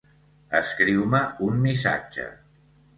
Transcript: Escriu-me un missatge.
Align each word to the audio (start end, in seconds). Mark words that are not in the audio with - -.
Escriu-me 0.59 1.21
un 1.51 1.63
missatge. 1.69 2.29